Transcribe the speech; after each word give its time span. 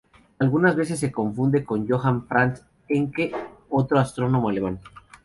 Algunas 0.39 0.75
veces 0.75 0.99
se 0.99 1.05
le 1.05 1.11
confunde 1.11 1.63
con 1.63 1.87
Johann 1.87 2.25
Franz 2.25 2.63
Encke, 2.89 3.31
otro 3.69 3.99
astrónomo 3.99 4.49
alemán. 4.49 4.79